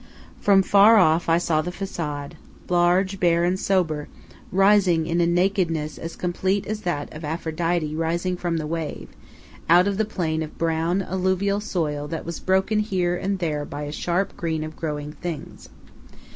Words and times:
From 0.39 0.63
far 0.63 0.97
off 0.97 1.29
I 1.29 1.37
saw 1.37 1.61
the 1.61 1.69
façade, 1.69 2.31
large, 2.69 3.19
bare, 3.19 3.43
and 3.43 3.59
sober, 3.59 4.07
rising, 4.51 5.05
in 5.05 5.21
a 5.21 5.27
nakedness 5.27 5.99
as 5.99 6.15
complete 6.15 6.65
as 6.65 6.81
that 6.81 7.13
of 7.13 7.23
Aphrodite 7.23 7.93
rising 7.95 8.35
from 8.35 8.57
the 8.57 8.65
wave, 8.65 9.09
out 9.69 9.87
of 9.87 9.99
the 9.99 10.05
plain 10.05 10.41
of 10.41 10.57
brown, 10.57 11.03
alluvial 11.03 11.59
soil 11.59 12.07
that 12.07 12.25
was 12.25 12.39
broken 12.39 12.79
here 12.79 13.15
and 13.15 13.37
there 13.37 13.63
by 13.63 13.83
a 13.83 13.91
sharp 13.91 14.35
green 14.35 14.63
of 14.63 14.75
growing 14.75 15.11
things. 15.11 15.69